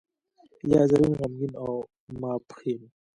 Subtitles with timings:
[0.71, 1.71] یا زرین، غمګین او
[2.19, 2.81] ماپښین.